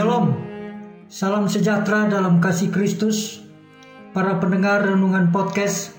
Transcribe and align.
Shalom, 0.00 0.32
salam 1.12 1.44
sejahtera 1.44 2.08
dalam 2.08 2.40
kasih 2.40 2.72
Kristus. 2.72 3.44
Para 4.16 4.40
pendengar 4.40 4.80
renungan 4.88 5.28
podcast, 5.28 5.92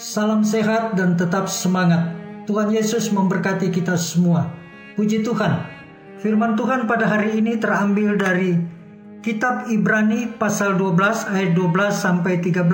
salam 0.00 0.40
sehat 0.40 0.96
dan 0.96 1.12
tetap 1.12 1.52
semangat. 1.52 2.08
Tuhan 2.48 2.72
Yesus 2.72 3.12
memberkati 3.12 3.68
kita 3.68 4.00
semua. 4.00 4.48
Puji 4.96 5.20
Tuhan. 5.20 5.60
Firman 6.24 6.56
Tuhan 6.56 6.88
pada 6.88 7.04
hari 7.04 7.36
ini 7.36 7.60
terambil 7.60 8.16
dari 8.16 8.56
Kitab 9.20 9.68
Ibrani 9.68 10.24
pasal 10.40 10.80
12 10.80 11.28
ayat 11.36 11.52
12 11.52 11.92
sampai 11.92 12.40
13. 12.40 12.64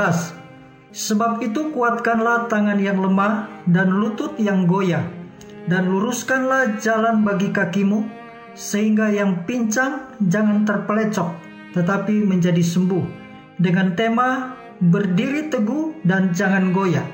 Sebab 0.95 1.43
itu 1.43 1.75
kuatkanlah 1.75 2.47
tangan 2.47 2.79
yang 2.79 3.03
lemah 3.03 3.67
dan 3.67 3.91
lutut 3.91 4.39
yang 4.39 4.71
goyah 4.71 5.03
dan 5.67 5.91
luruskanlah 5.91 6.79
jalan 6.79 7.27
bagi 7.27 7.51
kakimu 7.51 8.20
sehingga 8.61 9.09
yang 9.09 9.49
pincang 9.49 10.21
jangan 10.21 10.69
terpelecok 10.69 11.33
tetapi 11.73 12.29
menjadi 12.29 12.61
sembuh 12.61 13.05
dengan 13.57 13.97
tema 13.97 14.61
berdiri 14.81 15.49
teguh 15.49 16.05
dan 16.05 16.37
jangan 16.37 16.73
goyah. 16.73 17.05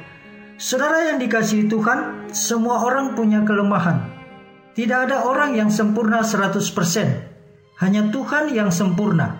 Saudara 0.57 1.13
yang 1.13 1.21
dikasihi 1.21 1.69
Tuhan, 1.69 2.33
semua 2.33 2.81
orang 2.81 3.13
punya 3.13 3.45
kelemahan. 3.45 4.09
Tidak 4.73 5.11
ada 5.11 5.29
orang 5.29 5.53
yang 5.53 5.69
sempurna 5.69 6.25
100%. 6.25 6.65
Hanya 7.77 8.09
Tuhan 8.09 8.57
yang 8.57 8.73
sempurna. 8.73 9.37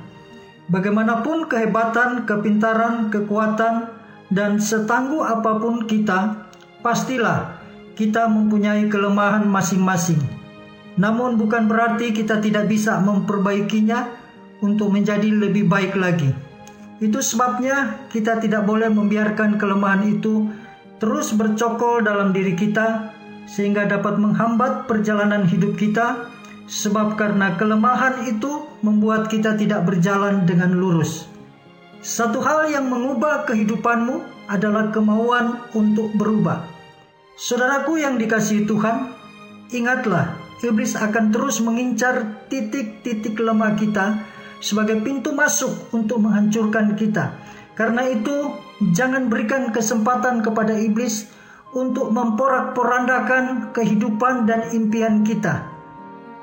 Bagaimanapun 0.69 1.49
kehebatan, 1.49 2.29
kepintaran, 2.29 3.09
kekuatan, 3.09 3.89
dan 4.29 4.61
setangguh 4.61 5.25
apa 5.25 5.57
pun 5.57 5.89
kita, 5.89 6.51
pastilah 6.85 7.63
kita 7.97 8.29
mempunyai 8.29 8.85
kelemahan 8.93 9.47
masing-masing. 9.49 10.36
Namun 10.97 11.37
bukan 11.37 11.69
berarti 11.69 12.13
kita 12.13 12.41
tidak 12.41 12.73
bisa 12.73 12.97
memperbaikinya 13.05 14.09
untuk 14.65 14.93
menjadi 14.93 15.29
lebih 15.29 15.69
baik 15.69 15.93
lagi. 15.97 16.33
Itu 16.97 17.21
sebabnya 17.21 18.09
kita 18.09 18.41
tidak 18.41 18.65
boleh 18.65 18.89
membiarkan 18.89 19.61
kelemahan 19.61 20.09
itu 20.09 20.49
terus 20.97 21.37
bercokol 21.37 22.01
dalam 22.01 22.33
diri 22.33 22.57
kita 22.57 23.13
sehingga 23.45 23.85
dapat 23.85 24.17
menghambat 24.17 24.89
perjalanan 24.89 25.45
hidup 25.45 25.77
kita 25.77 26.33
sebab 26.67 27.21
karena 27.21 27.55
kelemahan 27.61 28.25
itu 28.27 28.65
membuat 28.81 29.29
kita 29.29 29.55
tidak 29.61 29.85
berjalan 29.85 30.49
dengan 30.49 30.73
lurus. 30.73 31.29
Satu 32.01 32.41
hal 32.41 32.73
yang 32.73 32.89
mengubah 32.89 33.45
kehidupanmu 33.45 34.49
adalah 34.49 34.89
kemauan 34.95 35.61
untuk 35.77 36.11
berubah. 36.17 36.65
Saudaraku 37.37 38.01
yang 38.01 38.17
dikasihi 38.17 38.65
Tuhan, 38.65 39.13
ingatlah 39.75 40.46
iblis 40.65 40.97
akan 40.97 41.35
terus 41.35 41.61
mengincar 41.61 42.47
titik-titik 42.49 43.37
lemah 43.37 43.77
kita 43.77 44.25
sebagai 44.61 45.01
pintu 45.05 45.37
masuk 45.37 45.93
untuk 45.93 46.23
menghancurkan 46.25 46.97
kita. 46.97 47.37
Karena 47.77 48.09
itu, 48.09 48.57
jangan 48.97 49.29
berikan 49.29 49.69
kesempatan 49.69 50.41
kepada 50.41 50.73
iblis 50.81 51.29
untuk 51.77 52.09
memporak-porandakan 52.09 53.77
kehidupan 53.77 54.49
dan 54.49 54.73
impian 54.73 55.21
kita. 55.21 55.69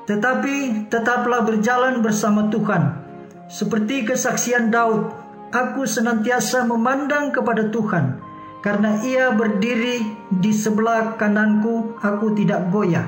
Tetapi 0.06 0.86
tetaplah 0.92 1.42
berjalan 1.42 2.04
bersama 2.04 2.46
Tuhan. 2.54 3.02
Seperti 3.50 4.06
kesaksian 4.06 4.70
Daud, 4.70 5.10
aku 5.50 5.88
senantiasa 5.90 6.62
memandang 6.70 7.34
kepada 7.34 7.66
Tuhan. 7.72 8.22
Karena 8.62 9.02
ia 9.04 9.28
berdiri 9.34 10.00
di 10.32 10.52
sebelah 10.54 11.18
kananku, 11.20 11.98
aku 12.00 12.32
tidak 12.32 12.70
goyah. 12.72 13.04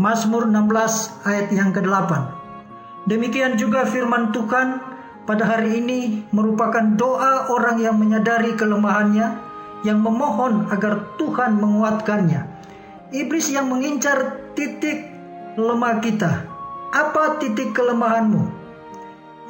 Mazmur 0.00 0.48
16 0.48 1.28
ayat 1.28 1.52
yang 1.52 1.68
ke-8. 1.76 2.10
Demikian 3.04 3.60
juga 3.60 3.84
firman 3.84 4.32
Tuhan 4.32 4.80
pada 5.28 5.44
hari 5.44 5.84
ini 5.84 6.24
merupakan 6.32 6.80
doa 6.96 7.52
orang 7.52 7.76
yang 7.76 8.00
menyadari 8.00 8.56
kelemahannya 8.56 9.36
yang 9.84 10.00
memohon 10.00 10.70
agar 10.72 11.12
Tuhan 11.20 11.60
menguatkannya. 11.60 12.40
Iblis 13.12 13.52
yang 13.52 13.68
mengincar 13.68 14.40
titik 14.56 15.12
lemah 15.60 16.00
kita. 16.00 16.48
Apa 16.88 17.36
titik 17.36 17.76
kelemahanmu? 17.76 18.48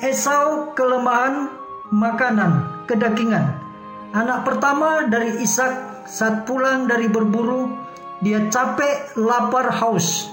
Esau 0.02 0.74
kelemahan 0.74 1.54
makanan, 1.94 2.82
kedagingan. 2.90 3.62
Anak 4.10 4.42
pertama 4.42 5.06
dari 5.06 5.38
Ishak 5.38 6.04
saat 6.10 6.42
pulang 6.42 6.90
dari 6.90 7.06
berburu 7.06 7.81
dia 8.22 8.46
capek, 8.54 9.18
lapar, 9.18 9.66
haus. 9.82 10.30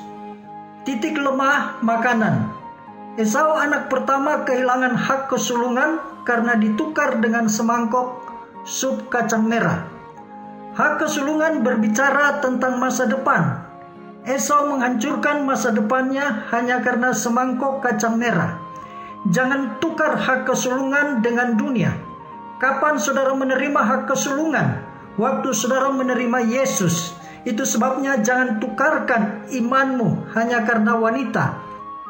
Titik 0.86 1.18
lemah 1.18 1.82
makanan. 1.82 2.54
Esau 3.18 3.58
anak 3.58 3.90
pertama 3.90 4.46
kehilangan 4.46 4.94
hak 4.94 5.34
kesulungan 5.34 5.98
karena 6.22 6.54
ditukar 6.54 7.18
dengan 7.18 7.50
semangkok 7.50 8.22
sup 8.62 9.10
kacang 9.10 9.50
merah. 9.50 9.90
Hak 10.78 11.02
kesulungan 11.02 11.66
berbicara 11.66 12.38
tentang 12.46 12.78
masa 12.78 13.10
depan. 13.10 13.66
Esau 14.22 14.70
menghancurkan 14.70 15.42
masa 15.42 15.74
depannya 15.74 16.46
hanya 16.54 16.86
karena 16.86 17.10
semangkok 17.10 17.82
kacang 17.82 18.22
merah. 18.22 18.62
Jangan 19.34 19.82
tukar 19.82 20.14
hak 20.14 20.46
kesulungan 20.46 21.26
dengan 21.26 21.58
dunia. 21.58 21.92
Kapan 22.62 23.02
saudara 23.02 23.34
menerima 23.34 23.82
hak 23.82 24.02
kesulungan? 24.06 24.86
Waktu 25.20 25.52
saudara 25.52 25.92
menerima 25.92 26.40
Yesus, 26.48 27.19
itu 27.48 27.64
sebabnya 27.64 28.20
jangan 28.20 28.60
tukarkan 28.60 29.48
imanmu 29.52 30.32
hanya 30.36 30.68
karena 30.68 31.00
wanita, 31.00 31.56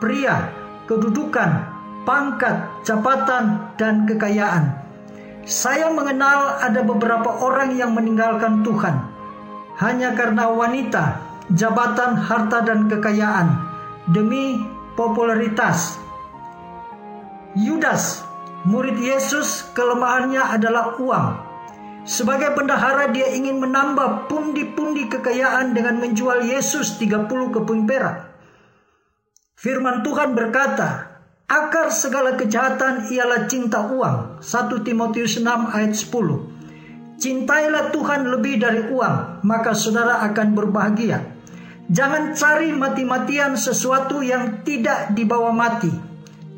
pria, 0.02 0.50
kedudukan, 0.90 1.70
pangkat, 2.08 2.66
jabatan, 2.82 3.74
dan 3.78 4.10
kekayaan. 4.10 4.74
Saya 5.46 5.90
mengenal 5.94 6.62
ada 6.62 6.82
beberapa 6.82 7.30
orang 7.42 7.78
yang 7.78 7.94
meninggalkan 7.94 8.62
Tuhan 8.62 8.96
hanya 9.80 10.14
karena 10.18 10.50
wanita, 10.50 11.22
jabatan, 11.54 12.18
harta, 12.18 12.66
dan 12.66 12.90
kekayaan 12.90 13.48
demi 14.10 14.62
popularitas. 14.94 15.98
Yudas, 17.58 18.22
murid 18.68 19.00
Yesus, 19.00 19.66
kelemahannya 19.74 20.44
adalah 20.44 21.00
uang. 21.02 21.49
Sebagai 22.10 22.58
bendahara 22.58 23.14
dia 23.14 23.30
ingin 23.38 23.62
menambah 23.62 24.26
pundi-pundi 24.26 25.06
kekayaan 25.14 25.78
dengan 25.78 26.02
menjual 26.02 26.42
Yesus 26.42 26.98
30 26.98 27.30
keping 27.30 27.86
perak. 27.86 28.34
Firman 29.54 30.02
Tuhan 30.02 30.34
berkata, 30.34 31.22
akar 31.46 31.94
segala 31.94 32.34
kejahatan 32.34 33.14
ialah 33.14 33.46
cinta 33.46 33.86
uang. 33.94 34.42
1 34.42 34.88
Timotius 34.90 35.38
6 35.38 35.46
ayat 35.70 35.94
10. 35.94 37.22
Cintailah 37.22 37.94
Tuhan 37.94 38.26
lebih 38.26 38.58
dari 38.58 38.90
uang, 38.90 39.46
maka 39.46 39.78
saudara 39.78 40.26
akan 40.34 40.58
berbahagia. 40.58 41.22
Jangan 41.94 42.34
cari 42.34 42.74
mati-matian 42.74 43.54
sesuatu 43.54 44.26
yang 44.26 44.66
tidak 44.66 45.14
dibawa 45.14 45.54
mati. 45.54 45.94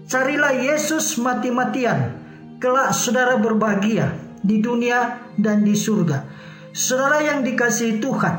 Carilah 0.07 0.55
Yesus 0.63 1.19
mati-matian, 1.19 2.15
kelak 2.63 2.95
saudara 2.95 3.35
berbahagia 3.35 4.30
di 4.41 4.61
dunia 4.61 5.31
dan 5.37 5.61
di 5.65 5.73
surga. 5.77 6.25
Saudara 6.73 7.21
yang 7.21 7.45
dikasihi 7.45 8.01
Tuhan, 8.01 8.35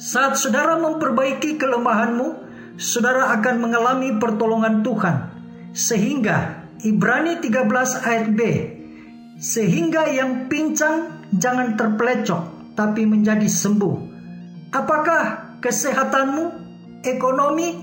saat 0.00 0.36
saudara 0.40 0.80
memperbaiki 0.80 1.60
kelemahanmu, 1.60 2.28
saudara 2.80 3.36
akan 3.38 3.56
mengalami 3.60 4.16
pertolongan 4.16 4.80
Tuhan. 4.80 5.16
Sehingga 5.70 6.66
Ibrani 6.82 7.38
13 7.38 8.08
ayat 8.08 8.26
B, 8.34 8.40
sehingga 9.38 10.08
yang 10.10 10.48
pincang 10.50 11.28
jangan 11.36 11.78
terpelecok 11.78 12.74
tapi 12.74 13.04
menjadi 13.06 13.46
sembuh. 13.46 13.96
Apakah 14.72 15.58
kesehatanmu, 15.60 16.44
ekonomi, 17.04 17.80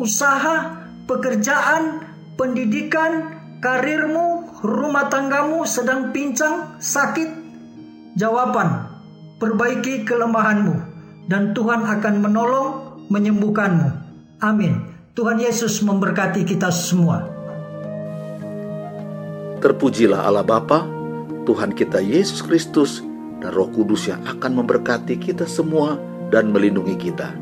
usaha, 0.00 0.86
pekerjaan, 1.04 2.04
pendidikan, 2.36 3.40
karirmu, 3.58 4.37
rumah 4.62 5.06
tanggamu 5.06 5.62
sedang 5.62 6.10
pincang, 6.10 6.78
sakit? 6.82 7.30
Jawaban, 8.18 8.90
perbaiki 9.38 10.02
kelemahanmu 10.02 10.74
dan 11.30 11.54
Tuhan 11.54 11.86
akan 11.86 12.14
menolong 12.18 12.68
menyembuhkanmu. 13.06 13.88
Amin. 14.42 14.94
Tuhan 15.14 15.38
Yesus 15.38 15.82
memberkati 15.82 16.46
kita 16.46 16.70
semua. 16.70 17.26
Terpujilah 19.58 20.22
Allah 20.22 20.46
Bapa, 20.46 20.86
Tuhan 21.42 21.74
kita 21.74 21.98
Yesus 21.98 22.42
Kristus, 22.42 23.02
dan 23.38 23.54
Roh 23.54 23.70
Kudus 23.70 24.06
yang 24.10 24.22
akan 24.26 24.62
memberkati 24.62 25.18
kita 25.18 25.46
semua 25.46 25.98
dan 26.30 26.50
melindungi 26.50 26.94
kita. 26.98 27.34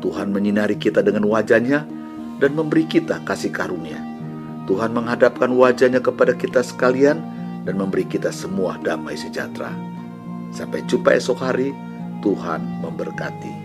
Tuhan 0.00 0.32
menyinari 0.32 0.76
kita 0.76 1.04
dengan 1.04 1.24
wajahnya 1.28 1.84
dan 2.40 2.50
memberi 2.56 2.88
kita 2.88 3.20
kasih 3.24 3.52
karunia 3.52 4.11
Tuhan 4.66 4.94
menghadapkan 4.94 5.50
wajahnya 5.54 5.98
kepada 5.98 6.34
kita 6.34 6.62
sekalian 6.62 7.18
dan 7.66 7.74
memberi 7.78 8.06
kita 8.06 8.30
semua 8.30 8.78
damai 8.82 9.18
sejahtera. 9.18 9.70
Sampai 10.54 10.84
jumpa 10.86 11.14
esok 11.16 11.38
hari, 11.38 11.70
Tuhan 12.22 12.82
memberkati. 12.82 13.61